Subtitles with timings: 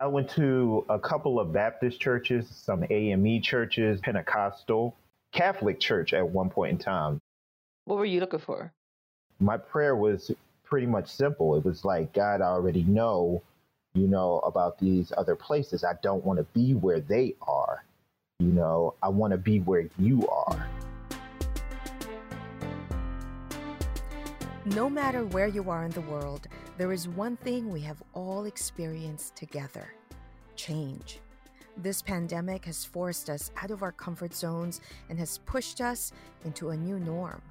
[0.00, 4.94] I went to a couple of Baptist churches, some AME churches, Pentecostal,
[5.32, 7.20] Catholic church at one point in time.
[7.84, 8.72] What were you looking for?
[9.40, 10.30] My prayer was
[10.62, 11.56] pretty much simple.
[11.56, 13.42] It was like, God, I already know,
[13.94, 15.82] you know, about these other places.
[15.82, 17.82] I don't want to be where they are.
[18.38, 20.68] You know, I want to be where you are.
[24.66, 26.46] No matter where you are in the world,
[26.78, 29.92] there is one thing we have all experienced together
[30.54, 31.18] change.
[31.76, 36.12] This pandemic has forced us out of our comfort zones and has pushed us
[36.44, 37.42] into a new norm.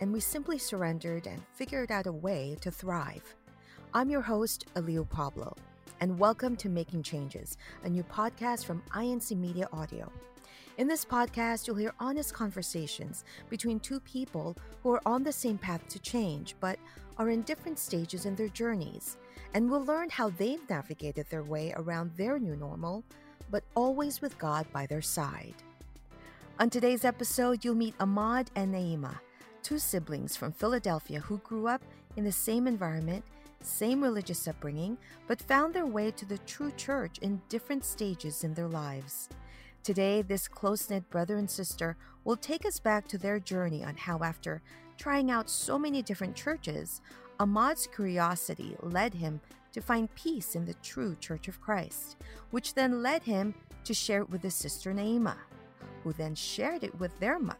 [0.00, 3.36] And we simply surrendered and figured out a way to thrive.
[3.92, 5.54] I'm your host, Aliu Pablo,
[6.00, 10.10] and welcome to Making Changes, a new podcast from INC Media Audio.
[10.76, 15.56] In this podcast, you'll hear honest conversations between two people who are on the same
[15.56, 16.80] path to change, but
[17.16, 19.16] are in different stages in their journeys.
[19.54, 23.04] And we'll learn how they've navigated their way around their new normal,
[23.52, 25.54] but always with God by their side.
[26.58, 29.20] On today's episode, you'll meet Ahmad and Naima,
[29.62, 31.82] two siblings from Philadelphia who grew up
[32.16, 33.24] in the same environment,
[33.60, 38.54] same religious upbringing, but found their way to the true church in different stages in
[38.54, 39.28] their lives.
[39.84, 43.98] Today, this close knit brother and sister will take us back to their journey on
[43.98, 44.62] how, after
[44.96, 47.02] trying out so many different churches,
[47.38, 52.16] Ahmad's curiosity led him to find peace in the true Church of Christ,
[52.50, 53.52] which then led him
[53.84, 55.36] to share it with his sister Naima,
[56.02, 57.58] who then shared it with their mother.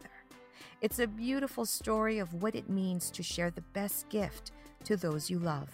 [0.80, 4.52] It's a beautiful story of what it means to share the best gift
[4.84, 5.69] to those you love.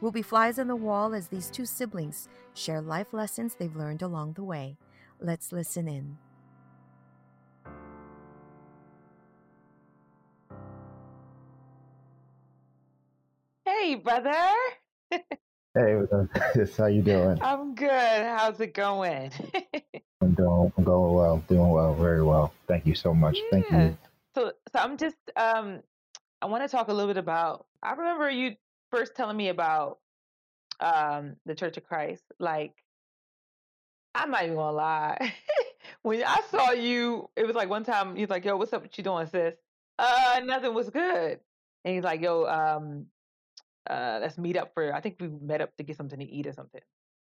[0.00, 4.02] We'll be flies on the wall as these two siblings share life lessons they've learned
[4.02, 4.76] along the way.
[5.20, 6.18] Let's listen in.
[13.64, 14.32] Hey, brother.
[15.74, 15.96] Hey,
[16.78, 17.38] how you doing?
[17.40, 17.88] I'm good.
[17.90, 19.30] How's it going?
[20.20, 22.52] I'm doing, I'm going well, doing well, very well.
[22.66, 23.38] Thank you so much.
[23.52, 23.96] Thank you.
[24.34, 25.80] So, so I'm just um,
[26.42, 27.66] I want to talk a little bit about.
[27.82, 28.54] I remember you
[28.90, 29.98] first telling me about
[30.80, 32.24] um the Church of Christ.
[32.40, 32.72] Like,
[34.18, 35.34] I'm not even gonna lie.
[36.02, 38.82] when I saw you, it was like one time he's like, "Yo, what's up?
[38.82, 39.54] What you doing, sis?"
[39.98, 41.40] Uh, nothing was good.
[41.84, 43.12] And he's like, "Yo, um,
[43.88, 46.48] uh, let's meet up for." I think we met up to get something to eat
[46.48, 46.82] or something.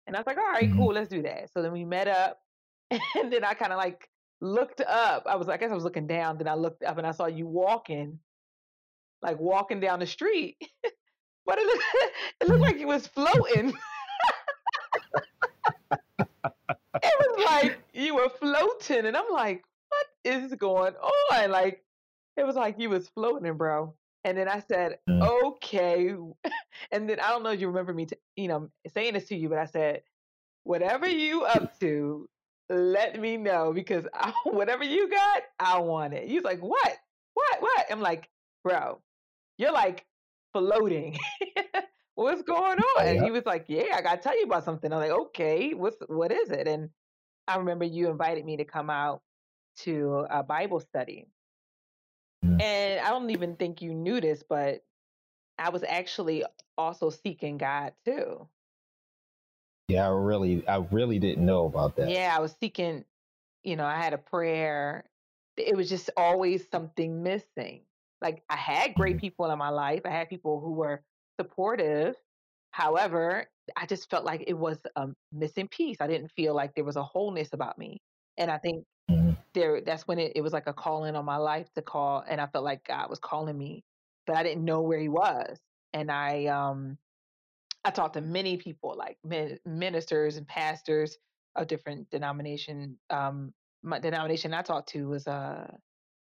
[0.06, 0.76] And I was like, "All right, Mhm.
[0.76, 2.42] cool, let's do that." So then we met up,
[2.90, 4.10] and then I kind of like
[4.40, 5.26] looked up.
[5.26, 6.38] I was, I guess, I was looking down.
[6.38, 8.20] Then I looked up and I saw you walking,
[9.22, 10.56] like walking down the street.
[11.44, 11.84] but it looked,
[12.40, 13.72] it looked like you was floating.
[17.02, 21.50] it was like you were floating, and I'm like, what is going on?
[21.50, 21.84] Like,
[22.36, 23.94] it was like you was floating, bro.
[24.24, 26.14] And then I said, okay.
[26.92, 29.36] And then I don't know if you remember me, t- you know, saying this to
[29.36, 30.02] you, but I said,
[30.64, 32.28] whatever you up to,
[32.68, 36.28] let me know because I, whatever you got, I want it.
[36.28, 36.98] He's like, what?
[37.34, 37.62] What?
[37.62, 37.86] What?
[37.90, 38.28] I'm like,
[38.62, 39.00] bro,
[39.58, 40.06] you're like
[40.52, 41.18] floating.
[42.14, 42.84] What's going on?
[42.98, 44.92] Oh, And he was like, yeah, I gotta tell you about something.
[44.92, 46.68] I'm like, okay, what's what is it?
[46.68, 46.90] And
[47.50, 49.22] I remember you invited me to come out
[49.78, 51.26] to a Bible study.
[52.42, 54.84] And I don't even think you knew this, but
[55.58, 56.44] I was actually
[56.78, 58.48] also seeking God too.
[59.88, 62.10] Yeah, I really, I really didn't know about that.
[62.10, 63.04] Yeah, I was seeking,
[63.64, 65.04] you know, I had a prayer.
[65.56, 67.82] It was just always something missing.
[68.22, 69.20] Like I had great Mhm.
[69.20, 70.02] people in my life.
[70.04, 71.02] I had people who were
[71.40, 72.16] supportive.
[72.70, 75.98] However, I just felt like it was a missing piece.
[76.00, 78.02] I didn't feel like there was a wholeness about me.
[78.38, 79.36] And I think Mhm.
[79.54, 82.40] there that's when it, it was like a calling on my life to call and
[82.40, 83.84] I felt like God was calling me,
[84.26, 85.60] but I didn't know where he was.
[85.92, 86.98] And I um
[87.84, 91.18] I talked to many people, like min- ministers and pastors
[91.56, 93.00] of different denomination.
[93.10, 95.76] Um, my denomination I talked to was, uh,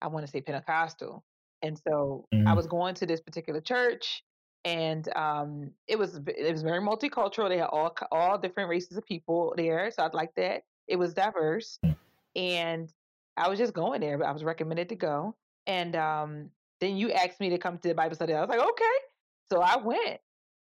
[0.02, 1.26] I want to say Pentecostal,
[1.62, 2.56] and so I Mhm.
[2.56, 4.24] was going to this particular church,
[4.68, 7.48] and um, it was it was very multicultural.
[7.48, 10.64] They had all all different races of people there, so I like that.
[10.88, 11.96] It was diverse, Mm.
[12.36, 12.94] and
[13.38, 14.18] I was just going there.
[14.18, 15.36] But I was recommended to go,
[15.68, 18.34] and um, then you asked me to come to the Bible study.
[18.34, 18.98] I was like, okay,
[19.52, 20.20] so I went.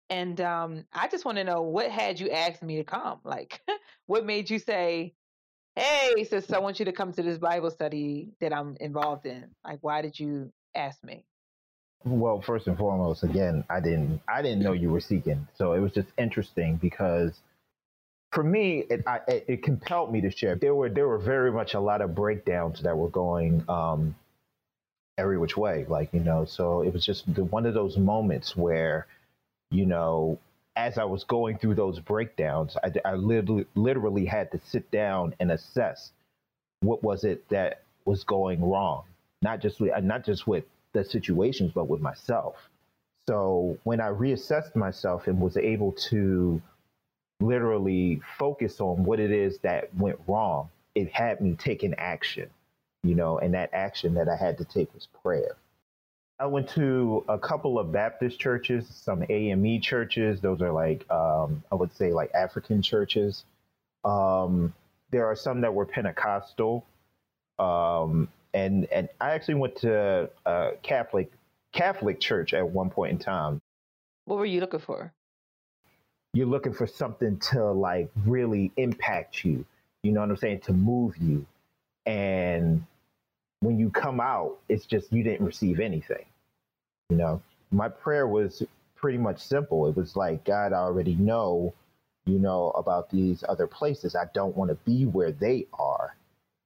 [0.10, 3.22] And um, I just want to know what had you asked me to come?
[3.24, 3.62] Like,
[4.06, 5.16] what made you say,
[5.76, 9.56] "Hey, sister, I want you to come to this Bible study that I'm involved in"?
[9.64, 11.26] Like, why did you ask me?
[12.06, 15.80] Well, first and foremost, again, I didn't, I didn't know you were seeking, so it
[15.80, 17.34] was just interesting because
[18.32, 20.56] for me, it, I, it, it compelled me to share.
[20.56, 24.16] There were, there were very much a lot of breakdowns that were going um,
[25.18, 26.46] every which way, like you know.
[26.46, 29.08] So it was just the, one of those moments where,
[29.72, 30.38] you know,
[30.76, 35.34] as I was going through those breakdowns, I, I literally, literally had to sit down
[35.40, 36.12] and assess
[36.82, 39.06] what was it that was going wrong,
[39.42, 42.56] not just not just with the situations, but with myself.
[43.28, 46.62] So when I reassessed myself and was able to
[47.40, 52.50] literally focus on what it is that went wrong, it had me taking action,
[53.04, 55.58] you know, and that action that I had to take was prayer.
[56.40, 60.42] I went to a couple of Baptist churches, some AME churches.
[60.42, 63.46] Those are like, um, I would say, like African churches.
[64.04, 64.74] Um,
[65.12, 66.86] there are some that were Pentecostal,
[67.58, 71.32] um, and and I actually went to a Catholic
[71.74, 73.62] Catholic church at one point in time.
[74.24, 75.14] What were you looking for?
[76.34, 79.66] You're looking for something to like really impact you.
[80.04, 80.62] You know what I'm saying?
[80.62, 81.46] To move you,
[82.06, 82.84] and
[83.60, 86.26] when you come out, it's just you didn't receive anything.
[87.10, 87.42] You know,
[87.72, 88.64] my prayer was
[88.96, 89.88] pretty much simple.
[89.88, 91.74] It was like, God, I already know,
[92.26, 94.16] you know, about these other places.
[94.16, 95.95] I don't want to be where they are.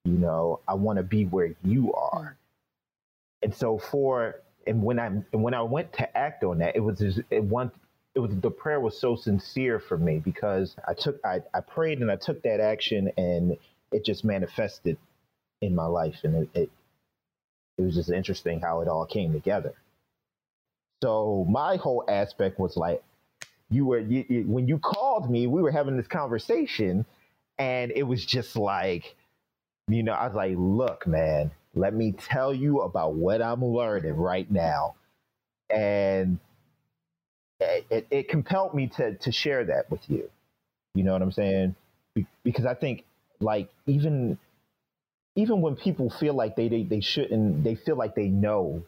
[0.10, 2.38] You know, I want to be where you are.
[2.38, 3.44] Mm.
[3.44, 6.80] And so for and when I and when I went to act on that, it
[6.80, 7.72] was just, it one
[8.16, 12.00] it was the prayer was so sincere for me because I took I, I prayed
[12.00, 13.58] and I took that action and
[13.92, 14.98] it just manifested
[15.62, 16.70] in my life and it, it
[17.78, 19.74] it was just interesting how it all came together.
[21.02, 23.04] So my whole aspect was like,
[23.70, 27.06] you were you, you, when you called me, we were having this conversation,
[27.58, 29.16] and it was just like,
[29.90, 34.16] you know, I was like, look, man, let me tell you about what I'm learning
[34.16, 34.96] right now,
[35.70, 36.40] and
[37.60, 40.30] it, it, compelled me to to share that with you.
[40.96, 41.76] You know what I'm saying?
[42.16, 43.04] Be- because I think
[43.40, 44.38] like even
[45.36, 48.84] even when people feel like they, they they shouldn't they feel like they know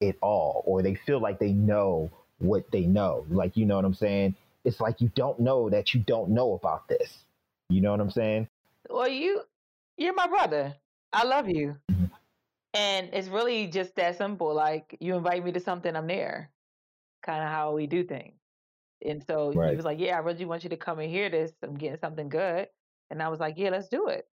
[0.00, 3.84] it all or they feel like they know what they know like you know what
[3.84, 7.12] i'm saying it's like you don't know that you don't know about this
[7.68, 8.46] you know what i'm saying
[8.88, 9.42] Well, you
[9.98, 10.74] you're my brother.
[11.12, 11.76] I love you.
[12.74, 14.54] And it's really just that simple.
[14.54, 16.50] Like you invite me to something, I'm there.
[17.22, 18.34] Kind of how we do things.
[19.04, 21.52] And so he was like, "Yeah, I really want you to come and hear this.
[21.62, 22.68] I'm getting something good."
[23.10, 24.28] And I was like, "Yeah, let's do it."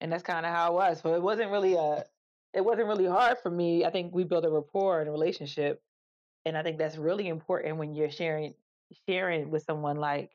[0.00, 1.00] And that's kind of how it was.
[1.00, 2.04] So it wasn't really a
[2.54, 3.84] it wasn't really hard for me.
[3.84, 5.82] I think we built a rapport and a relationship.
[6.46, 8.54] And I think that's really important when you're sharing
[9.08, 10.30] sharing with someone like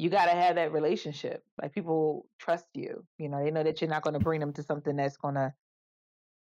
[0.00, 1.44] you got to have that relationship.
[1.60, 3.06] Like people trust you.
[3.18, 5.34] You know, they know that you're not going to bring them to something that's going
[5.34, 5.54] to,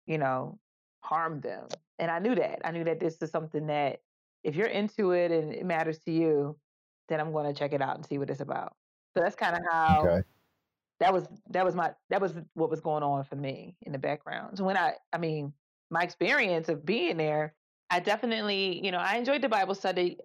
[0.06, 0.60] you know,
[1.02, 1.68] harm them.
[1.98, 2.62] And I knew that.
[2.66, 4.04] I knew that this is something that
[4.44, 6.60] if you're into it and it matters to you,
[7.08, 8.78] then I'm going to check it out and see what it's about.
[9.14, 10.24] So that's kind of how okay
[11.00, 13.98] that was that was my that was what was going on for me in the
[14.00, 14.58] background.
[14.58, 15.54] So when I I mean,
[15.90, 17.56] my experience of being there,
[17.90, 20.20] I definitely, you know, I enjoyed the Bible study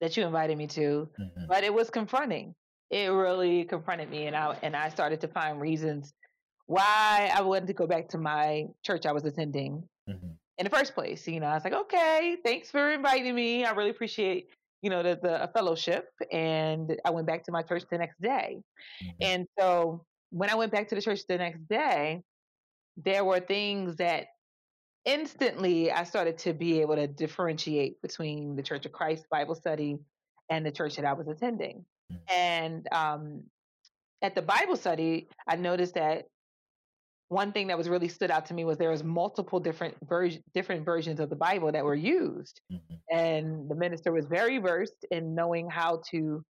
[0.00, 1.48] that you invited me to, Mhm.
[1.48, 2.54] but it was confronting.
[2.90, 6.14] It really confronted me and I and I started to find reasons
[6.66, 10.36] why I wanted to go back to my church I was attending Mhm.
[10.58, 11.26] in the first place.
[11.26, 13.64] You know, I was like, okay, thanks for inviting me.
[13.64, 14.50] I really appreciate,
[14.82, 16.08] you know, the, the fellowship.
[16.32, 18.62] And I went back to my church the next day.
[19.02, 19.14] Mhm.
[19.20, 22.22] And so when I went back to the church the next day,
[22.96, 24.28] there were things that
[25.04, 29.98] instantly I started to be able to differentiate between the Church of Christ Bible study
[30.50, 31.84] and the church that I was attending.
[32.28, 33.50] And um,
[34.22, 36.26] at the Bible study, I noticed that
[37.28, 40.42] one thing that was really stood out to me was there was multiple different version,
[40.54, 43.00] different versions of the Bible that were used, Mhm.
[43.10, 46.44] and the minister was very versed in knowing how to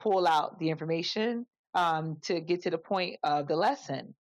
[0.00, 4.14] pull out the information um, to get to the point of the lesson.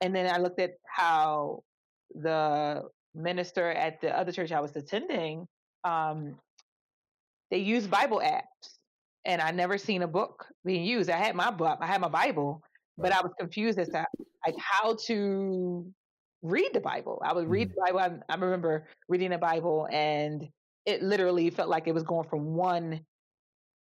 [0.00, 1.64] And then I looked at how
[2.10, 5.48] the minister at the other church I was attending,
[5.84, 6.38] um,
[7.50, 8.77] they use Bible apps,
[9.28, 11.10] and I never seen a book being used.
[11.10, 12.62] I had my book, I had my Bible,
[12.96, 14.06] but I was confused as to
[14.44, 15.86] like how to
[16.42, 17.22] read the Bible.
[17.24, 17.74] I would read mm-hmm.
[17.74, 18.22] the Bible.
[18.28, 20.48] I, I remember reading the Bible, and
[20.86, 23.00] it literally felt like it was going from one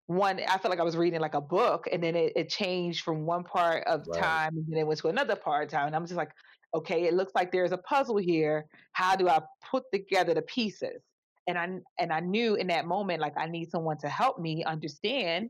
[0.08, 3.04] one i felt like i was reading like a book and then it, it changed
[3.04, 4.22] from one part of Right.
[4.22, 6.30] time and then it went to another part of time and i'm just like
[6.76, 11.02] okay it looks like there's a puzzle here how do i put together the pieces
[11.48, 11.68] and i
[12.00, 15.50] and i knew in that moment like i need someone to help me understand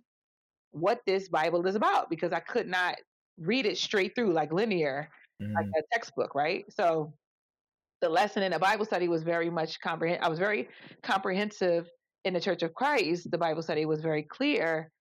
[0.72, 2.96] what this bible is about because i could not
[3.38, 5.10] read it straight through like linear
[5.40, 5.80] like Mhm.
[5.80, 6.64] a textbook right?
[6.72, 7.14] So
[8.02, 10.68] the lesson in the bible study was very much comprehend i was very
[11.02, 11.90] comprehensive
[12.24, 14.92] in the church of christ the bible study was very clear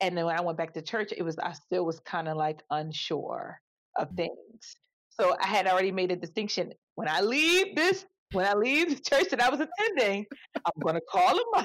[0.00, 2.36] and then when i went back to church it was i still was kind of
[2.36, 3.60] like unsure
[3.96, 4.76] of things.
[5.10, 6.72] So i had already made a distinction.
[6.94, 10.94] When i leave this when I leave the church that I was attending, I'm going
[10.94, 11.64] to call a mod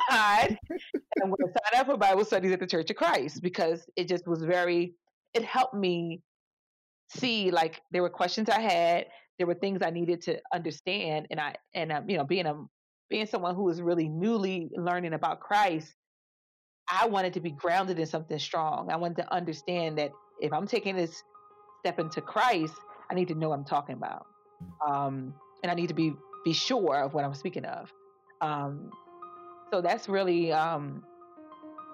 [0.50, 0.58] and
[1.22, 4.08] I'm going to sign up for Bible studies at the Church of Christ because it
[4.08, 4.93] just was very,
[5.34, 6.22] it helped me
[7.10, 11.39] see like there were questions I had, there were things I needed to understand, and
[11.39, 12.55] I and um, you know being a
[13.10, 15.93] being someone who was really newly learning about Christ,
[16.89, 18.89] I wanted to be grounded in something strong.
[18.91, 21.22] I wanted to understand that if I'm taking this
[21.79, 22.74] step into Christ,
[23.12, 24.25] I need to know what I'm talking about,
[24.88, 27.91] um, and I need to be be sure of what I'm speaking of.
[28.41, 28.91] Um,
[29.71, 31.03] so that's really um,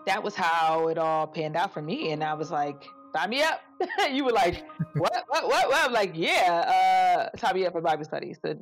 [0.06, 2.84] that was how it all panned out for me, and I was like,
[3.16, 3.62] "Sign me up."
[4.12, 4.66] you were like,
[4.96, 5.14] "What?
[5.28, 5.48] what?
[5.48, 5.70] What?
[5.70, 8.56] What?" I'm like, "Yeah, uh, sign me up for Bible studies." So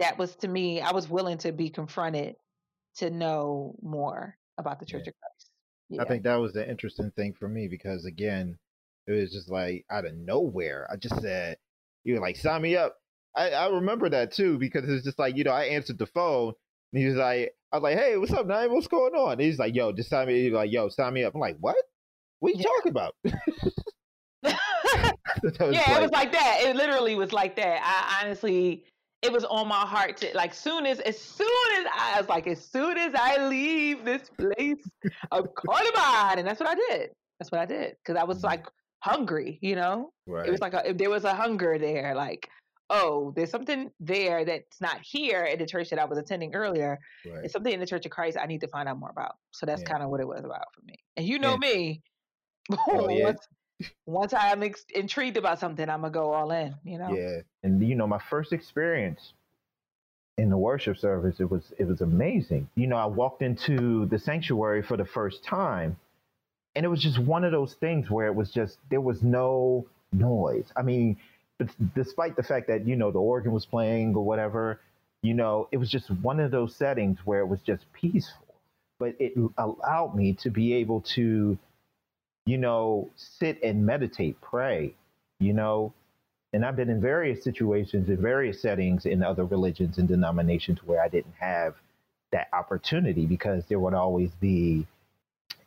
[0.00, 0.80] that was to me.
[0.80, 2.36] I was willing to be confronted
[2.96, 5.10] to know more about the Church Yeah.
[5.10, 5.50] of Christ.
[5.90, 6.02] Yeah.
[6.02, 8.58] I think that was the interesting thing for me because again,
[9.06, 10.88] it was just like out of nowhere.
[10.92, 11.56] I just said,
[12.02, 12.96] "You were like sign me up."
[13.36, 16.54] I, I remember that too because it's just like you know I answered the phone
[16.92, 18.72] and he was like, "I was like, hey, what's up, Nine?
[18.72, 21.24] What's going on?" And he's like, "Yo, just sign me." He's like, "Yo, sign me
[21.24, 21.76] up." I'm like, "What?
[22.40, 22.68] What are you Yeah.
[22.76, 23.14] talking about?"
[24.44, 26.58] Yeah, it was like that.
[26.62, 27.80] It literally was like that.
[27.82, 28.84] I honestly,
[29.22, 31.48] it was on my heart to like soon as as soon
[31.78, 34.76] as I, I was like, as soon as I leave this place,
[35.32, 37.12] I'm calling mine, and that's what I did.
[37.38, 38.44] That's what I did because I was Mhm.
[38.44, 38.66] like
[39.02, 39.58] hungry.
[39.62, 40.46] You know, right.
[40.46, 42.14] it was like a, there was a hunger there.
[42.14, 42.48] Like,
[42.96, 46.98] oh, there's something there that's not here at the church that I was attending earlier.
[47.26, 47.44] right.
[47.44, 49.36] It's something in the Church of Christ I need to find out more about.
[49.52, 49.90] So that's Yeah.
[49.92, 50.94] kind of what it was about for me.
[51.16, 51.56] And you know Yeah.
[51.68, 52.02] me.
[52.88, 53.24] Oh, yeah.
[53.24, 53.48] once,
[54.06, 56.74] once I'm ex- intrigued about something, I'm gonna go all in.
[56.84, 57.12] You know.
[57.14, 59.32] Yeah, and you know, my first experience
[60.38, 62.68] in the worship service, it was it was amazing.
[62.76, 65.96] You know, I walked into the sanctuary for the first time,
[66.74, 69.86] and it was just one of those things where it was just there was no
[70.12, 70.72] noise.
[70.76, 71.16] I mean,
[71.94, 74.80] despite the fact that you know the organ was playing or whatever,
[75.22, 78.46] you know, it was just one of those settings where it was just peaceful.
[78.98, 81.58] But it allowed me to be able to,
[82.46, 84.94] you know, sit and meditate, pray,
[85.40, 85.92] you know,
[86.52, 91.02] and I've been in various situations in various settings in other religions and denominations where
[91.02, 91.74] I didn't have
[92.30, 94.86] that opportunity because there would always be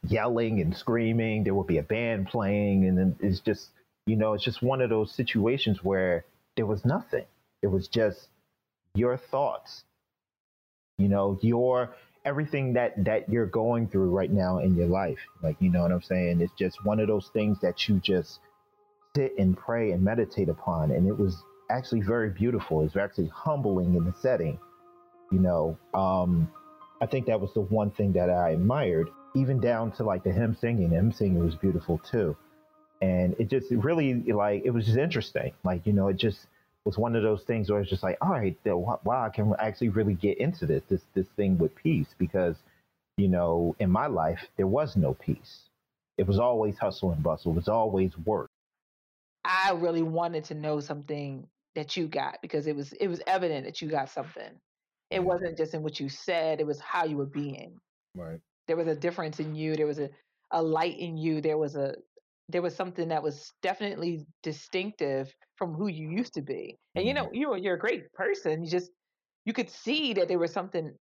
[0.07, 1.43] yelling and screaming.
[1.43, 3.69] There would be a band playing, and then it's just,
[4.07, 7.25] you know, it's just one of those situations where there was nothing.
[7.61, 8.29] It was just
[8.95, 9.83] your thoughts,
[10.97, 11.93] you know, your
[12.25, 15.19] everything that that you're going through right now in your life.
[15.43, 16.39] Like, you know what I'm saying?
[16.41, 18.39] It's just one of those things that you just
[19.15, 20.91] sit and pray and meditate upon.
[20.91, 21.35] And it was
[21.69, 22.83] actually very beautiful.
[22.83, 24.57] It's actually humbling in the setting.
[25.33, 26.49] You know, um,
[27.01, 30.31] I think that was the one thing that I admired, even down to like the
[30.31, 30.91] hymn singing.
[30.91, 32.37] The hymn singing was beautiful too.
[33.01, 35.51] And it just really like it was just interesting.
[35.63, 36.47] Like, you know, it just
[36.87, 39.89] was one of those things where it's just like, all right, wow, I can actually
[39.89, 42.55] really get into this, this, this thing with peace because,
[43.17, 45.69] you know, in my life, there was no peace.
[46.17, 47.51] It was always hustle and bustle.
[47.51, 48.49] It was always work.
[49.43, 53.65] I really wanted to know something that you got because it was it was evident
[53.65, 54.49] that you got something.
[55.09, 57.79] It wasn't just in what you said; it was how you were being.
[58.15, 58.39] Right.
[58.67, 59.75] There was a difference in you.
[59.75, 60.09] There was a
[60.51, 61.39] a light in you.
[61.39, 61.95] There was a
[62.49, 66.77] there was something that was definitely distinctive from who you used to be.
[66.95, 68.63] And you know, you're you're a great person.
[68.63, 68.91] You just
[69.45, 70.97] you could see that there was something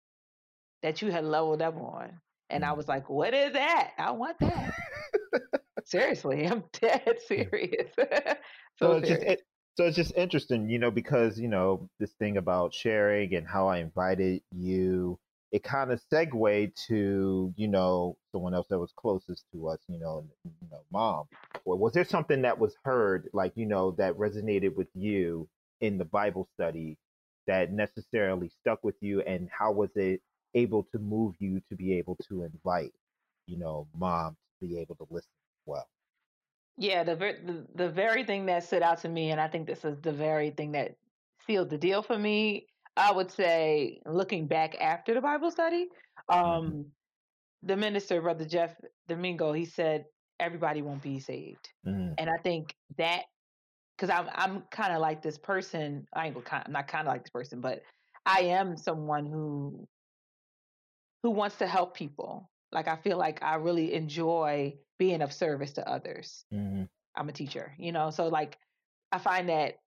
[0.83, 2.21] that you had leveled up on.
[2.51, 2.75] And I Mhm.
[2.75, 3.95] was like, "What is that?
[3.99, 4.75] I want that."
[5.85, 7.93] Seriously, I'm dead serious.
[8.77, 9.43] so so it's just it,
[9.77, 13.69] so it's just interesting, you know, because you know this thing about sharing and how
[13.69, 15.19] I invited you.
[15.53, 19.99] It kind of segued to you know someone else that was closest to us, you
[19.99, 21.27] know, you know, mom.
[21.65, 25.49] Or was there something that was heard, like you know, that resonated with you
[25.81, 26.99] in the Bible study
[27.47, 30.23] that necessarily stuck with you, and how was it
[30.55, 32.93] able to move you to be able to invite,
[33.47, 35.31] you know, mom to be able to listen
[35.67, 35.89] well?
[36.79, 39.67] Yeah, the, ver- the the very thing that stood out to me, and I think
[39.67, 40.97] this is the very thing that
[41.47, 42.67] sealed the deal for me.
[42.97, 45.89] I would say, looking back after the Bible study,
[46.29, 46.93] um,
[47.63, 50.07] the minister, Brother Jeff Domingo, he said
[50.39, 52.15] everybody won't be saved, Mhm.
[52.19, 53.25] and I think that
[53.97, 56.07] because I'm I'm kind of like this person.
[56.13, 57.83] I ain't I'm not kind of like this person, but
[58.27, 59.89] I am someone who
[61.23, 62.51] who wants to help people.
[62.73, 66.45] Like I feel like I really enjoy being of service to others.
[66.53, 66.89] Mhm.
[67.15, 68.11] I'm a teacher, you know.
[68.11, 68.59] So like
[69.13, 69.79] I find that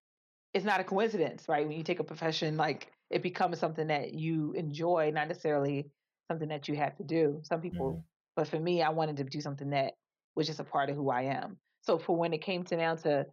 [0.53, 1.67] it's not a coincidence, right?
[1.67, 5.89] When you take a profession, like it becomes something that you enjoy, not necessarily
[6.29, 7.39] something that you have to do.
[7.43, 8.03] Some people, Mhm.
[8.36, 9.93] but for me, I wanted to do something that
[10.36, 11.57] was just a part of who I am.
[11.81, 13.25] So for when it came to now to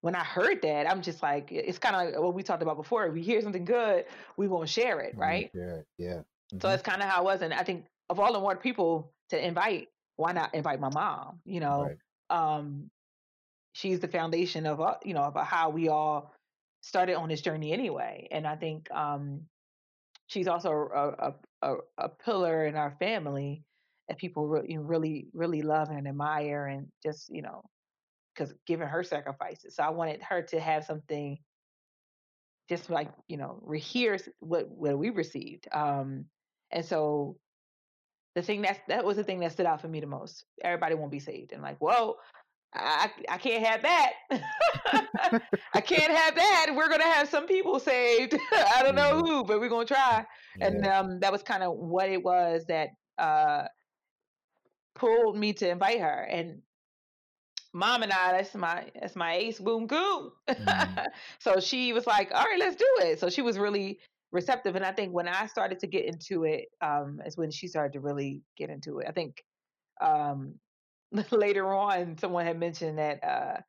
[0.00, 2.78] when I heard that, I'm just like, it's kind of like what we talked about
[2.78, 3.06] before.
[3.06, 4.06] If we hear something good,
[4.38, 5.52] we won't share it, right?
[5.54, 6.22] Yeah, yeah.
[6.62, 6.70] So Mhm.
[6.70, 7.42] that's kind of how it was.
[7.42, 11.42] And I think of all the more people to invite, why not invite my mom?
[11.44, 11.98] You know, Right.
[12.30, 12.90] um,
[13.74, 16.32] she's the foundation of uh, you know of how we all
[16.82, 18.28] started on this journey anyway.
[18.30, 19.42] And I think um,
[20.26, 23.62] she's also a, a, a, a pillar in our family
[24.08, 27.62] that people re- you know, really really love and admire, and just you know
[28.34, 29.76] because given her sacrifices.
[29.76, 31.38] So I wanted her to have something
[32.68, 35.68] just like you know re- what what we received.
[35.72, 36.26] Um,
[36.70, 37.36] and so
[38.34, 40.44] the thing that that was the thing that stood out for me the most.
[40.64, 42.16] Everybody won't be saved, and like, whoa,
[42.74, 44.14] I I can't have that.
[45.74, 46.72] I can't have that.
[46.74, 48.34] We're gonna have some people saved.
[48.52, 49.26] I don't know Mhm.
[49.26, 50.26] who, but we're gonna try.
[50.60, 53.68] And um, that was kind of what it was that uh
[54.94, 56.24] pulled me to invite her.
[56.24, 56.62] And
[57.74, 60.32] mom and I, that's my that's my ace boom coon.
[60.58, 61.06] Mhm.
[61.40, 63.18] so she was like, all right, let's do it.
[63.18, 64.00] So she was really
[64.32, 64.76] receptive.
[64.76, 67.92] And I think when I started to get into it, um, is when she started
[67.94, 69.08] to really get into it.
[69.08, 69.44] I think
[70.00, 70.60] um
[71.30, 73.60] later on someone had mentioned that uh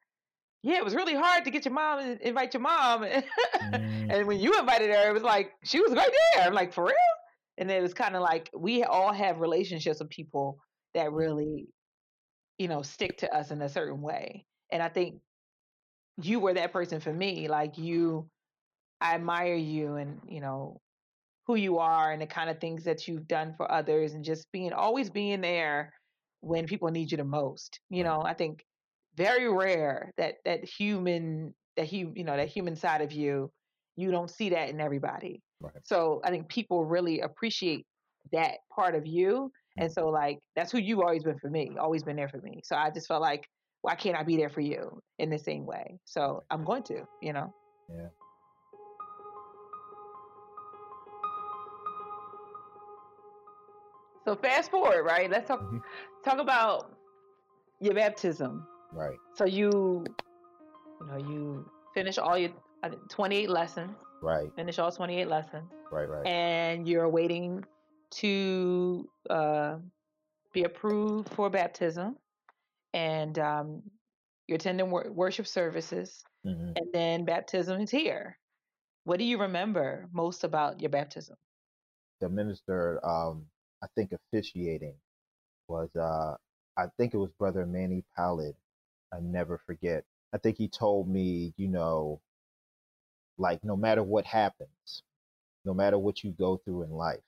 [0.64, 3.04] yeah, it was really hard to get your mom and invite your mom.
[3.04, 3.24] Mm.
[4.10, 6.48] and when you invited her, it was like she was right there.
[6.48, 6.96] I'm like, for real?
[7.58, 10.58] And it was kind of like we all have relationships with people
[10.94, 11.68] that really,
[12.58, 14.46] you know, stick to us in a certain way.
[14.72, 15.16] And I think
[16.22, 17.50] you were that person for me.
[17.50, 18.30] Like you,
[19.02, 20.80] I admire you and, you know,
[21.46, 24.50] who you are and the kind of things that you've done for others and just
[24.54, 25.92] being always being there
[26.44, 27.80] when people need you the most.
[27.90, 28.64] You know, I think
[29.16, 33.50] very rare that that human that he you know that human side of you
[33.96, 35.74] you don't see that in everybody Right.
[35.84, 37.86] so i think people really appreciate
[38.32, 39.94] that part of you and Mm.
[39.94, 42.76] so like that's who you've always been for me always been there for me so
[42.76, 43.46] i just felt like
[43.82, 47.04] why can't i be there for you in the same way so i'm going to
[47.22, 47.54] you know
[47.90, 48.08] Yeah.
[54.26, 55.82] So fast forward right let's talk Mhm.
[56.24, 56.96] talk about
[57.80, 59.18] your baptism Right.
[59.36, 60.04] so you
[61.02, 62.52] you know you finish all your
[63.10, 64.54] 28 lessons Right.
[64.56, 66.08] finish all 28 lessons Right.
[66.10, 66.26] Right.
[66.28, 67.64] and you're waiting
[68.12, 69.78] to uh,
[70.54, 72.18] be approved for baptism
[72.94, 73.82] and um,
[74.48, 76.78] you're attending wor- worship services Mhm.
[76.78, 78.38] and then baptism is here
[79.06, 81.36] what do you remember most about your baptism
[82.20, 83.50] The minister, um,
[83.84, 84.96] I think officiating
[85.68, 86.36] was, uh,
[86.78, 88.56] I think it was Brother Manny Pallid.
[89.14, 90.06] I never forget.
[90.34, 92.22] I think he told me, you know,
[93.38, 95.04] like no matter what happens,
[95.66, 97.20] no matter what you go through in life,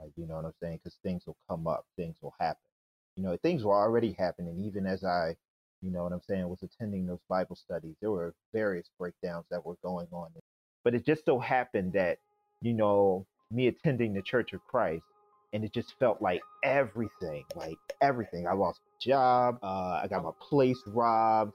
[0.00, 2.58] like you know what I'm saying, because things will come up, things will happen.
[3.16, 5.36] You know, things were already happening even as I,
[5.82, 7.94] you know what I'm saying, was attending those Bible studies.
[8.00, 10.30] There were various breakdowns that were going on,
[10.84, 12.18] but it just so happened that,
[12.62, 15.04] you know, me attending the Church of Christ,
[15.52, 18.46] and it just felt like everything, like everything.
[18.46, 21.52] I lost my job, uh, I got my place robbed,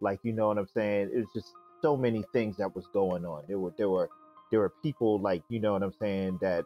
[0.00, 1.10] like you know what I'm saying.
[1.14, 3.44] It was just so many things that was going on.
[3.48, 4.08] There were there were
[4.50, 6.64] there were people like you know what I'm saying that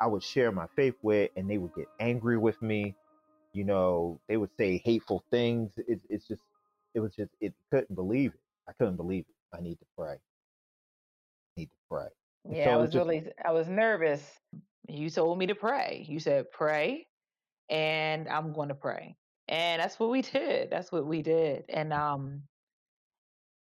[0.00, 2.94] I would share my faith with, and they would get angry with me.
[3.52, 5.70] You know, they would say hateful things.
[5.76, 6.42] It, it's just,
[6.94, 8.40] it was just, it couldn't believe it.
[8.68, 9.56] I couldn't believe it.
[9.56, 10.14] I need to pray.
[10.14, 10.18] I
[11.56, 12.06] need to pray.
[12.50, 14.22] Yeah so i was just- really i was nervous
[14.88, 16.04] you told me to pray.
[16.08, 17.06] You said pray
[17.70, 19.16] and i'm going to pray.
[19.48, 20.70] And that's what we did.
[20.70, 21.64] That's what we did.
[21.68, 22.42] And um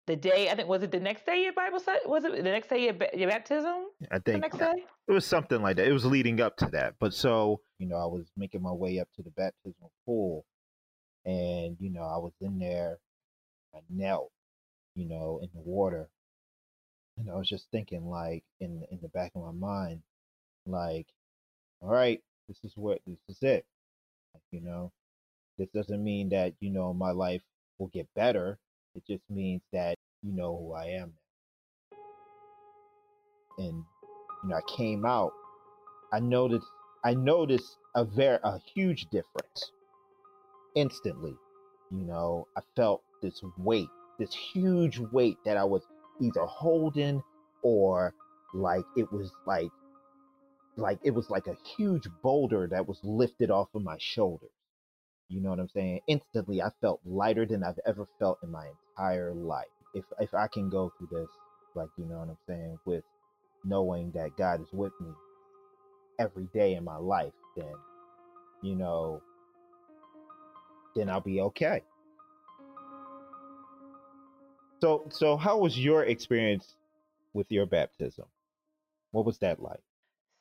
[0.08, 2.00] the day i think was it the next day your bible study?
[2.06, 3.86] Was it the next day your, your baptism?
[4.12, 4.86] I the think next day?
[5.08, 5.88] it was something like that.
[5.88, 6.96] It was leading up to that.
[7.00, 10.46] But so, you know, I was making my way up to the baptismal pool
[11.26, 12.98] and, you know, I was in there,
[13.76, 14.32] I knelt,
[14.96, 16.10] you know, in the water.
[17.18, 20.02] And I was just thinking like in in the back of my mind,
[20.66, 21.08] like,
[21.82, 23.66] all right, this is what this is it.
[24.52, 24.92] You know,
[25.58, 27.42] this doesn't mean that, you know, my life
[27.78, 28.58] will get better.
[28.96, 31.14] It just means that you know who I am.
[33.58, 33.84] And
[34.44, 35.32] you know, I came out,
[36.14, 36.66] I noticed
[37.04, 39.72] I noticed a very a huge difference
[40.76, 41.36] instantly.
[41.92, 45.84] You know, I felt this weight, this huge weight that I was
[46.22, 47.22] either holding
[47.64, 48.14] or
[48.54, 49.70] like it was like
[50.80, 54.50] like it was like a huge boulder that was lifted off of my shoulders.
[55.30, 56.02] You know what I'm saying?
[56.08, 59.68] Instantly I felt lighter than I've ever felt in my entire life.
[59.94, 61.30] If if I can go through this,
[61.76, 63.04] like you know what I'm saying, with
[63.64, 65.10] knowing that God is with me
[66.20, 67.74] every day in my life, then
[68.62, 69.22] you know,
[70.96, 71.84] then I'll be okay.
[74.82, 76.76] So, so how was your experience
[77.34, 78.26] with your baptism?
[79.12, 79.82] What was that like?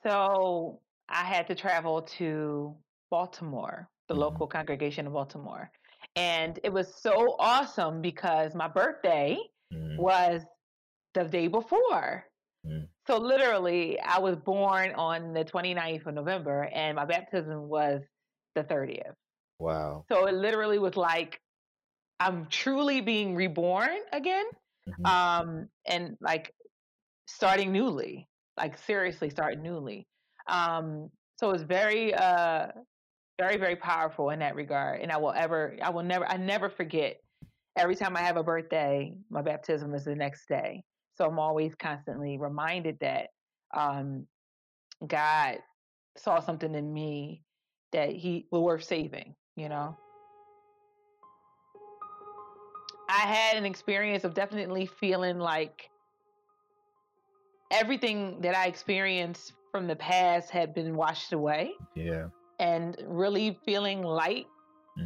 [0.09, 2.75] So I had to travel to
[3.11, 4.19] Baltimore, the Mhm.
[4.19, 5.71] local congregation of Baltimore.
[6.17, 9.37] And it was so awesome because my birthday
[9.73, 9.99] Mhm.
[9.99, 10.47] was
[11.13, 12.27] the day before.
[12.67, 12.89] Mm.
[13.07, 18.03] So literally, I was born on the 29th of November and my baptism was
[18.55, 19.15] the 30th.
[19.59, 20.07] Wow.
[20.09, 21.41] So it literally was like
[22.21, 24.47] I'm truly being reborn again.
[24.89, 25.07] Mhm.
[25.07, 26.55] Um and like
[27.27, 30.07] starting newly, like seriously start newly.
[30.49, 32.69] Um so it's very uh
[33.39, 36.69] very very powerful in that regard and I will ever I will never I never
[36.69, 37.17] forget
[37.77, 40.83] every time I have a birthday, my baptism is the next day.
[41.15, 43.29] So I'm always constantly reminded that
[43.75, 44.27] um
[45.07, 45.59] God
[46.17, 47.43] saw something in me
[47.93, 49.97] that he was worth saving, you know.
[53.09, 55.89] I had an experience of definitely feeling like
[57.71, 62.29] everything that I experienced from the past had been washed away Yeah.
[62.59, 64.47] and really feeling light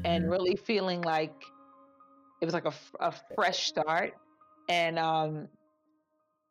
[0.05, 0.31] and Mhm.
[0.31, 1.35] really feeling like
[2.40, 4.14] it was like a, a fresh start.
[4.68, 5.48] And um,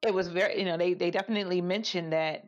[0.06, 2.44] it was very, you know, they, they definitely mentioned that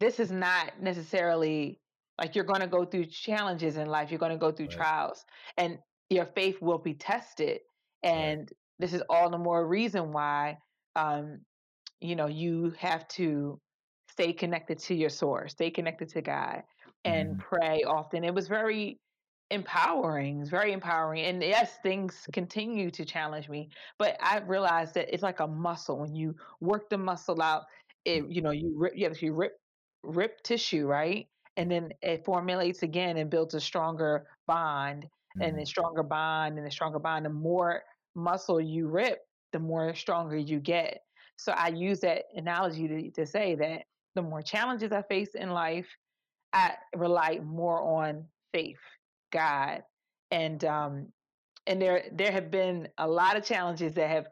[0.00, 1.80] this is not necessarily
[2.18, 4.76] like you're going to go through challenges in life, you're going to go through Right.
[4.76, 5.24] trials,
[5.56, 5.78] and
[6.10, 7.60] your faith will be tested.
[8.02, 10.58] And this is all the more reason why,
[10.94, 11.40] um,
[12.00, 13.60] you know, you have to
[14.08, 16.64] stay connected to your source, stay connected to God,
[17.04, 17.38] and Mhm.
[17.38, 18.24] pray often.
[18.24, 19.00] It was very
[19.50, 20.40] empowering.
[20.40, 21.22] It's very empowering.
[21.24, 25.98] And yes, things continue to challenge me, but I realized that it's like a muscle.
[26.00, 27.64] When you work the muscle out,
[28.04, 29.58] it you know you rip, you have to rip
[30.02, 31.28] rip tissue, right?
[31.56, 35.08] And then it formulates again and builds a stronger bond,
[35.40, 35.60] and Mhm.
[35.60, 37.24] a stronger bond, and a stronger bond.
[37.26, 39.20] The more muscle you rip,
[39.52, 41.05] the more stronger you get.
[41.36, 43.82] So I use that analogy to, to say that
[44.14, 45.86] the more challenges I face in life,
[46.52, 48.78] I rely more on faith,
[49.32, 49.82] God,
[50.30, 51.08] and um,
[51.66, 54.26] and there there have been a lot of challenges that have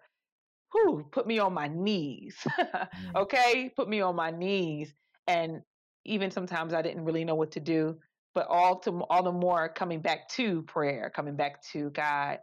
[0.73, 2.37] whew, put me on my knees.
[2.95, 3.23] Mm.
[3.23, 4.95] okay, put me on my knees,
[5.27, 5.63] and
[6.05, 7.99] even sometimes I didn't really know what to do.
[8.35, 12.39] But all to all the more coming back to prayer, coming back to God,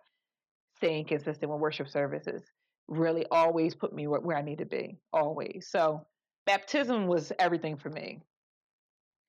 [0.77, 2.43] staying consistent with worship services,
[2.87, 5.69] really always put me where, where I need to be, always.
[5.69, 6.07] So
[6.45, 8.23] baptism was everything for me,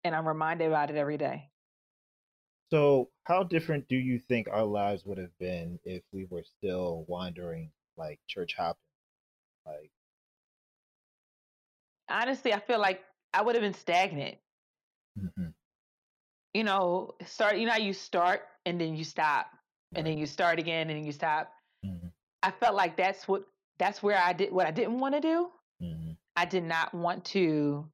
[0.05, 1.51] and I'm reminded about it every day.
[2.73, 7.05] So, how different do you think our lives would have been if we were still
[7.05, 8.81] wandering, like church hopping?
[9.67, 9.93] Like,
[12.09, 14.38] Honestly, I feel like I would have been stagnant.
[15.17, 15.53] Mhm.
[16.55, 17.57] You know, start.
[17.59, 19.51] You know, how you start and then you stop,
[19.95, 20.07] and Right.
[20.07, 21.53] then you start again and then you stop.
[21.83, 22.12] Mhm.
[22.42, 23.44] I felt like that's what
[23.78, 25.50] that's where I did what I didn't want to do.
[25.83, 26.16] Mhm.
[26.37, 27.90] I did not want to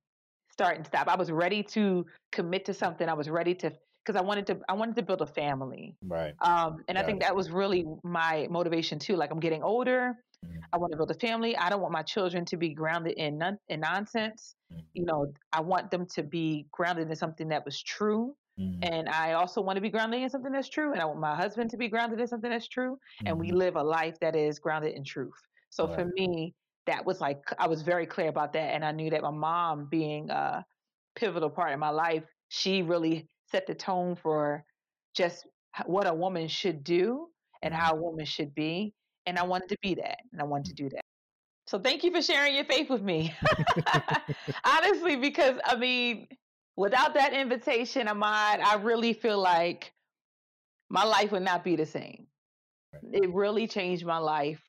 [0.53, 1.09] start and stop.
[1.09, 3.09] I was ready to commit to something.
[3.09, 3.73] I was ready to
[4.05, 5.97] because I wanted to I wanted to build a family.
[6.03, 6.35] right.
[6.41, 7.27] Um, and I think it.
[7.27, 9.17] that was really my motivation too.
[9.17, 10.15] Like I'm getting older.
[10.45, 10.61] Mhm.
[10.73, 11.57] I want to build a family.
[11.57, 14.55] I don't want my children to be grounded in non- in nonsense.
[14.73, 14.85] Mhm.
[14.95, 18.37] You know, I want them to be grounded in something that was true.
[18.59, 18.91] Mhm.
[18.91, 20.93] And I also want to be grounded in something that's true.
[20.93, 22.99] And I want my husband to be grounded in something that's true.
[23.27, 23.53] And we Mhm.
[23.53, 25.35] live a life that is grounded in truth.
[25.71, 26.55] So for me,
[26.87, 28.75] that was like, I was very clear about that.
[28.75, 30.65] And I knew that my mom being a
[31.17, 34.65] pivotal part in my life, she really set the tone for
[35.15, 35.47] just
[35.87, 37.29] what a woman should do
[37.63, 37.75] and Mhm.
[37.75, 38.95] how a woman should be.
[39.27, 40.19] And I wanted to be that.
[40.33, 41.03] And I wanted to do that.
[41.67, 43.35] So thank you for sharing your faith with me.
[44.65, 46.29] Honestly, because I mean,
[46.79, 49.93] without that invitation, Ahmad, I really feel like
[50.89, 52.29] my life would not be the same.
[53.13, 54.63] It really changed my life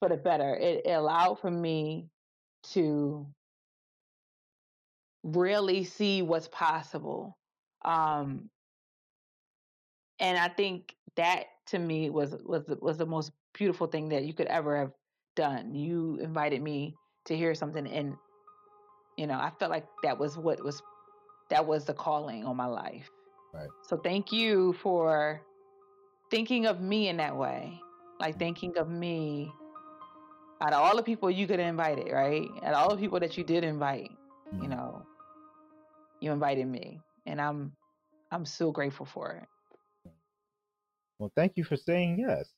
[0.00, 0.56] for the better.
[0.56, 2.08] It, it allowed for me
[2.72, 3.26] to
[5.22, 7.36] really see what's possible.
[7.84, 8.48] Um,
[10.18, 14.24] and I think that to me was was the- was the most beautiful thing that
[14.24, 14.92] you could ever have
[15.36, 15.74] done.
[15.74, 16.94] You invited me
[17.26, 18.16] to hear something, and
[19.18, 20.82] you know, I felt like that was what was
[21.54, 23.08] that was the calling on my life.
[23.54, 23.68] Right.
[23.88, 25.40] So thank you for
[26.30, 27.78] thinking of me in that way,
[28.20, 29.52] like thinking of me
[30.60, 32.48] out of all the people you could have invited, right?
[32.64, 34.10] Out of all the people that you did invite,
[34.60, 34.68] you Mhm.
[34.68, 35.06] know,
[36.20, 37.72] you invited me, and I'm
[38.32, 39.48] I'm so grateful for it.
[41.18, 42.52] Well, thank you for saying yes.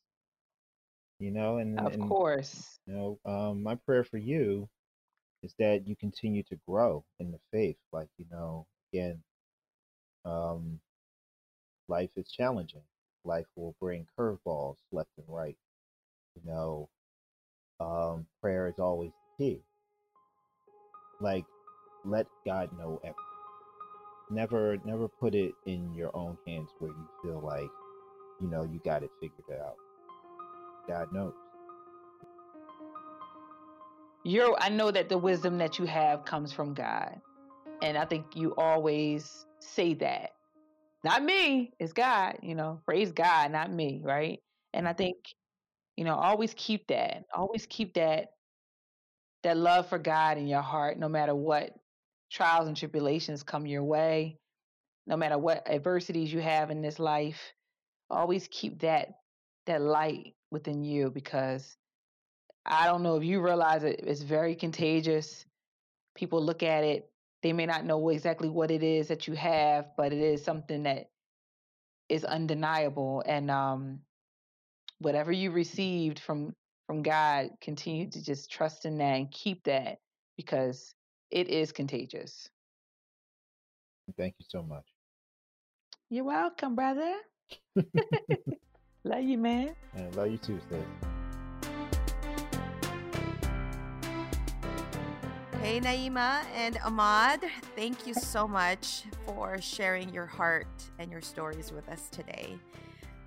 [1.19, 2.79] You know, and, Of and course.
[2.87, 4.69] you know, um, my prayer for you
[5.43, 7.77] is that you continue to grow in the faith.
[7.93, 9.23] Like, you know, again,
[10.25, 10.81] um,
[11.89, 12.83] life is challenging.
[13.25, 15.57] Life will bring curveballs left and right.
[16.35, 16.89] You know,
[17.81, 19.61] um, prayer is always the key.
[21.21, 21.45] Like,
[22.05, 23.15] let God know everything.
[24.31, 27.71] Never, never put it in your own hands where you feel like,
[28.41, 29.77] you know, you got it figured out.
[30.89, 31.33] God knows.
[34.25, 37.21] You're, I know that the wisdom that you have comes from God.
[37.83, 40.31] And I think you always say that.
[41.05, 44.41] Not me, it's God, you know, praise God, not me, right?
[44.73, 45.17] And I think,
[45.97, 47.25] you know, always keep that.
[47.35, 48.29] Always keep that
[49.43, 51.71] that love for God in your heart no matter what
[52.33, 54.39] trials and tribulations come your way,
[55.07, 57.53] no matter what adversities you have in this life.
[58.11, 59.11] Always keep that
[59.67, 61.77] that light within you because
[62.65, 65.45] I don't know if you realize it, it's very contagious.
[66.17, 67.09] People look at it
[67.47, 70.83] they may not know exactly what it is that you have, but it is something
[70.83, 71.11] that
[72.09, 73.23] is undeniable.
[73.25, 74.01] And um,
[74.99, 76.55] whatever you received from
[76.89, 79.99] from God, continue to just trust in that and keep that
[80.37, 80.93] because
[81.31, 82.49] it is contagious.
[84.17, 84.87] Thank you so much.
[86.11, 87.15] You're welcome, brother.
[89.05, 89.77] love you, man.
[89.95, 91.26] And love you too, Steph.
[95.67, 97.41] Hey, Naima and Ahmad,
[97.75, 100.69] thank you so much for sharing your heart
[101.01, 102.57] and your stories with us today.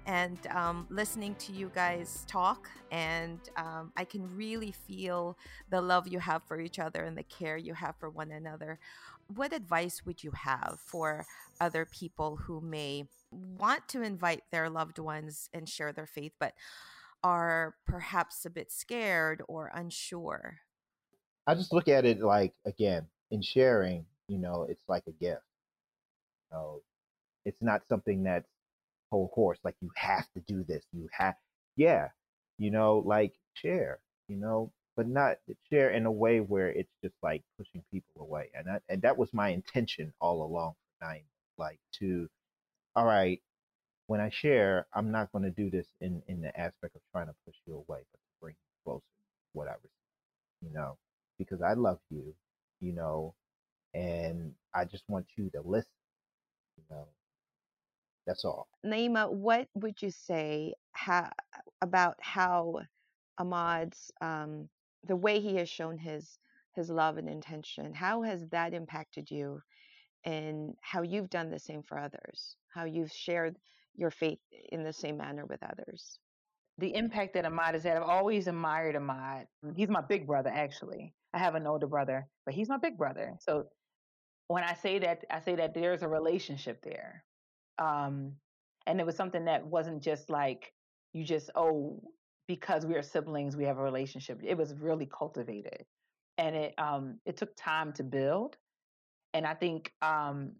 [0.05, 5.37] And um, listening to you guys talk, and um, I can really feel
[5.69, 8.79] the love you have for each other and the care you have for one another.
[9.35, 11.25] What advice would you have for
[11.59, 16.53] other people who may want to invite their loved ones and share their faith, but
[17.21, 20.59] are perhaps a bit scared or unsure?
[21.49, 24.05] I just look at it like again in sharing.
[24.27, 25.41] You know, it's like a gift.
[26.51, 26.81] You know,
[27.43, 28.45] it's not something that's
[29.11, 29.57] whole horse.
[29.63, 30.85] Like you have to do this.
[30.93, 31.33] You have,
[31.75, 32.09] yeah.
[32.59, 33.97] You know, like share.
[34.27, 35.37] You know, but not
[35.71, 38.51] share in a way where it's just like pushing people away.
[38.53, 41.23] And that and that was my intention all along for nine.
[41.57, 42.29] Like to,
[42.95, 43.41] all right,
[44.05, 47.27] when I share, I'm not going to do this in in the aspect of trying
[47.27, 49.01] to push you away, but to bring you closer.
[49.01, 49.89] To What I receive,
[50.61, 50.95] you know
[51.39, 52.35] because I love you,
[52.79, 53.33] you know,
[53.95, 55.89] and I just want you to listen,
[56.77, 57.07] you know.
[58.27, 58.67] That's all.
[58.85, 61.31] Naima, what would you say how,
[61.81, 62.81] about how
[63.39, 64.69] Ahmad's um,
[65.07, 66.37] the way he has shown his
[66.75, 67.93] his love and intention?
[67.93, 69.61] How has that impacted you,
[70.25, 72.55] and how you've done the same for others?
[72.67, 73.57] How you've shared
[73.95, 74.39] your faith
[74.71, 76.19] in the same manner with others?
[76.77, 79.47] The impact that Ahmad has had, I've always admired Ahmad.
[79.75, 81.13] He's my big brother, actually.
[81.33, 83.37] I have an older brother, but he's my big brother.
[83.41, 83.65] So
[84.47, 87.25] when I say that, I say that there's a relationship there.
[87.77, 88.33] Um,
[88.85, 90.73] and it was something that wasn't just like
[91.13, 92.01] you just, oh,
[92.47, 94.41] because we are siblings, we have a relationship.
[94.43, 95.85] It was really cultivated.
[96.37, 98.57] And it um it took time to build.
[99.33, 100.53] And I think um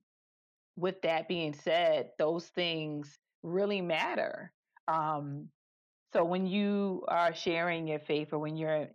[0.75, 4.53] with that being said, those things really matter.
[4.87, 5.49] Um,
[6.13, 8.89] so when you are sharing your faith or when you're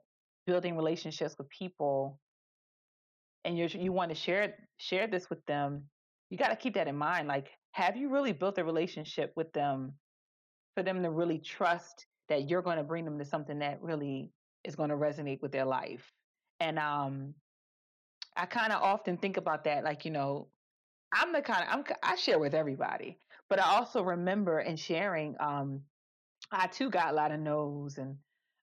[0.47, 2.19] building relationships with people
[3.45, 5.85] and you you want to share share this with them,
[6.31, 7.29] you got to keep that in mind.
[7.29, 9.93] Like, have you really built a relationship with them
[10.75, 14.31] for them to really trust that you're going to bring them to something that really
[14.65, 16.13] is going to resonate with their life?
[16.61, 17.35] And um,
[18.37, 20.49] I kind of often think about that, like you know,
[21.13, 25.37] I'm the kind of I'm I share with everybody, but I also remember in sharing,
[25.39, 25.83] um,
[26.51, 28.17] I too got a lot of no's and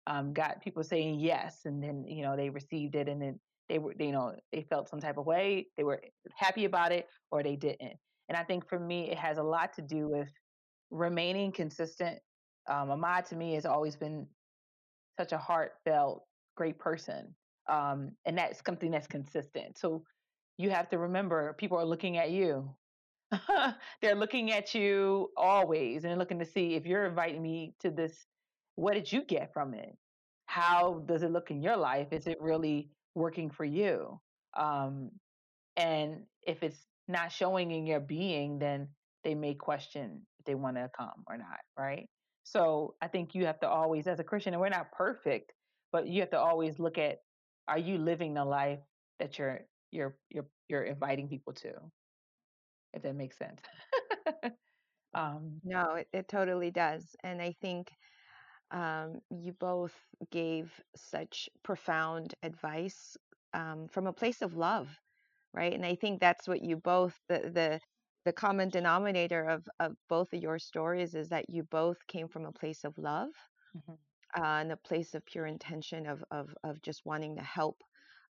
[0.07, 3.79] um, got people saying yes, and then you know they received it, and then they
[3.79, 6.01] were you know they felt some type of way, they were
[6.35, 7.93] happy about it, or they didn't.
[8.29, 10.29] And I think for me, it has a lot to do with
[10.89, 12.19] remaining consistent.
[12.69, 14.27] Um, Ahmad to me has always been
[15.19, 16.23] such a heartfelt,
[16.55, 17.35] great person,
[17.69, 19.77] um, and that's something that's consistent.
[19.77, 20.03] So
[20.57, 22.75] you have to remember, people are looking at you.
[24.01, 28.25] they're looking at you always and looking to see if you're inviting me to this
[28.75, 29.95] what did you get from it?
[30.45, 32.09] How does it look in your life?
[32.11, 34.19] Is it really working for you?
[34.57, 35.11] Um,
[35.77, 38.89] and if it's not showing in your being, then
[39.23, 42.09] they may question if they want to come or not, right?
[42.43, 45.53] So I think you have to always, as a Christian, and we're not perfect,
[45.91, 47.19] but you have to always look at:
[47.67, 48.79] Are you living the life
[49.19, 51.73] that you're you're you're you're inviting people to?
[52.93, 53.61] If that makes sense.
[55.13, 57.91] um, no, it, it totally does, and I think
[58.71, 59.95] um, you both
[60.31, 63.17] gave such profound advice
[63.53, 64.89] um, from a place of love,
[65.53, 65.73] right?
[65.73, 67.81] And I think that's what you both the the
[68.25, 72.45] the common denominator of of both of your stories is that you both came from
[72.45, 73.31] a place of love.
[73.77, 73.93] Mm-hmm.
[74.37, 77.83] uh, in a place of pure intention of, of, of just wanting to help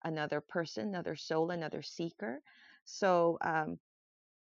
[0.04, 2.40] another person, another soul, another seeker.
[2.86, 3.80] So um,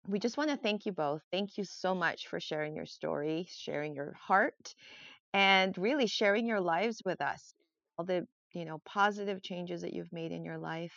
[0.08, 1.24] we just want to thank you both.
[1.32, 4.76] Thank you so much for sharing your story, sharing your heart,
[5.34, 7.54] and really sharing your lives with us.
[7.98, 10.94] All the you know positive changes that you've made in your life.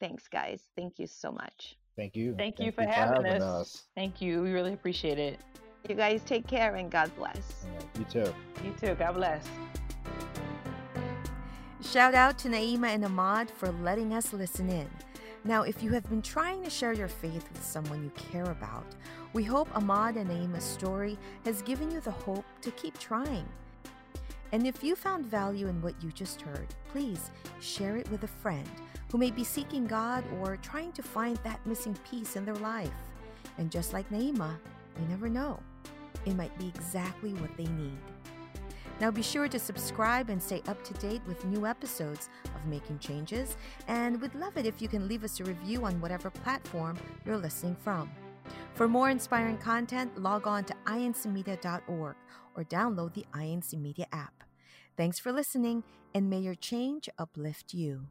[0.00, 0.62] Thanks, guys.
[0.76, 1.76] Thank you so much.
[1.96, 2.34] Thank you.
[2.36, 3.60] Thank, Thank you, for, you having, for having us.
[3.60, 3.82] us.
[3.94, 4.42] Thank you.
[4.42, 5.38] We really appreciate it.
[5.88, 7.66] You guys take care and God bless.
[7.66, 8.34] Yeah, you too.
[8.64, 8.94] You too.
[8.94, 9.44] God bless.
[11.82, 14.88] Shout out to Naima and Ahmad for letting us listen in.
[15.44, 18.84] Now, if you have been trying to share your faith with someone you care about,
[19.32, 23.46] we hope Ahmad and Naima's story has given you the hope to keep trying.
[24.52, 28.28] And if you found value in what you just heard, please share it with a
[28.28, 28.68] friend
[29.10, 32.90] who may be seeking God or trying to find that missing piece in their life.
[33.58, 34.56] And just like Naima,
[35.00, 35.60] you never know.
[36.26, 37.98] It might be exactly what they need.
[39.00, 42.98] Now be sure to subscribe and stay up to date with new episodes of Making
[42.98, 43.56] Changes,
[43.88, 47.38] and we'd love it if you can leave us a review on whatever platform you're
[47.38, 48.10] listening from.
[48.74, 52.16] For more inspiring content, log on to incmedia.org
[52.60, 54.44] or download the INC Media app.
[54.96, 55.82] Thanks for listening,
[56.14, 58.08] and may your change uplift you.